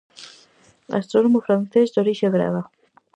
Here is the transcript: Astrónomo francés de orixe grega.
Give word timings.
Astrónomo 0.99 1.39
francés 1.47 1.87
de 1.93 2.01
orixe 2.03 2.27
grega. 2.35 2.63